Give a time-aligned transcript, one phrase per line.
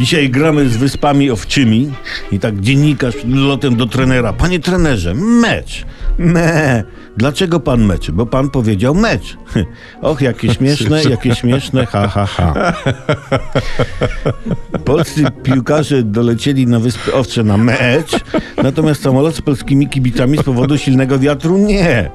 [0.00, 1.92] Dzisiaj gramy z Wyspami Owczymi
[2.32, 4.32] i tak dziennikarz lotem do trenera.
[4.32, 5.84] Panie trenerze, mecz.
[6.18, 6.84] Me.
[7.16, 8.12] Dlaczego pan meczy?
[8.12, 9.36] Bo pan powiedział mecz.
[10.02, 12.74] Och, jakie śmieszne, jakie śmieszne, ha, ha, ha.
[14.84, 18.20] Polscy piłkarze dolecieli na Wyspy Owcze na mecz,
[18.62, 22.10] natomiast samolot z polskimi kibicami z powodu silnego wiatru nie.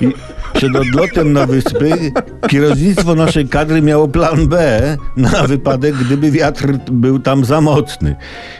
[0.00, 0.12] I
[0.54, 2.12] przed odlotem na wyspy
[2.48, 4.80] kierownictwo naszej kadry miało plan B
[5.16, 8.16] na wypadek, gdyby wiatr był tam za mocny.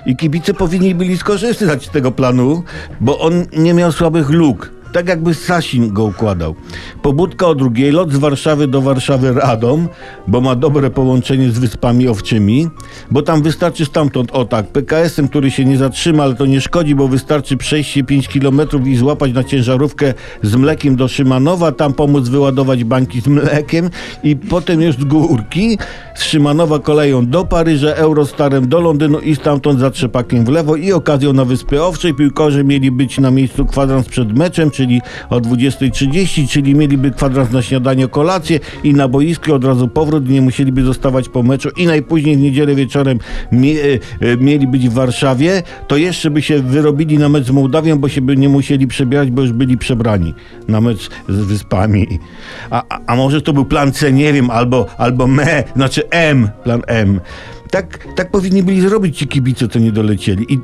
[0.06, 2.62] I kibice powinni byli skorzystać z tego planu,
[3.00, 4.70] bo on nie miał słabych luk.
[4.92, 6.54] Tak jakby Sasin go układał.
[7.02, 9.88] Pobudka o drugiej, lot z Warszawy do Warszawy Radom,
[10.26, 12.68] bo ma dobre połączenie z Wyspami Owczymi,
[13.10, 16.94] bo tam wystarczy stamtąd, o tak, PKS-em, który się nie zatrzyma, ale to nie szkodzi,
[16.94, 21.92] bo wystarczy przejść się 5 km i złapać na ciężarówkę z mlekiem do Szymanowa, tam
[21.92, 23.90] pomóc wyładować bańki z mlekiem
[24.22, 25.78] i potem już z górki
[26.14, 30.92] z Szymanowa koleją do Paryża, Eurostarem do Londynu i stamtąd za trzepakiem w lewo i
[30.92, 32.14] okazją na Wyspy Owczej.
[32.14, 37.62] Piłkarze mieli być na miejscu kwadrans przed meczem, czyli o 20.30, czyli mieliby kwadrans na
[37.62, 42.36] śniadanie, kolację i na boisku od razu powrót, nie musieliby zostawać po meczu i najpóźniej
[42.36, 43.18] w niedzielę wieczorem
[43.52, 43.74] mie,
[44.20, 48.08] e, mieli być w Warszawie, to jeszcze by się wyrobili na mecz z Mołdawią, bo
[48.08, 50.34] się by nie musieli przebierać, bo już byli przebrani
[50.68, 52.18] na mecz z Wyspami.
[52.70, 56.48] A, a, a może to był plan C, nie wiem, albo, albo me, znaczy M,
[56.64, 57.20] plan M.
[57.70, 60.46] Tak, tak powinni byli zrobić ci kibice, co nie dolecieli.
[60.52, 60.58] I,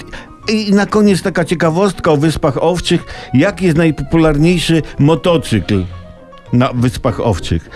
[0.48, 3.04] i na koniec taka ciekawostka o Wyspach Owczych.
[3.34, 5.84] Jaki jest najpopularniejszy motocykl
[6.52, 7.70] na Wyspach Owczych?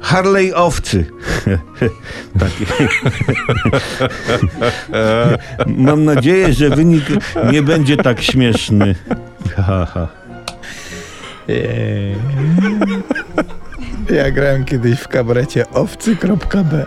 [0.00, 1.06] Harley Owcy.
[5.66, 7.04] Mam nadzieję, że wynik
[7.52, 8.94] nie będzie tak śmieszny.
[9.56, 10.08] Ha, ha.
[14.10, 16.86] Ja grałem kiedyś w kabarecie owcy.b.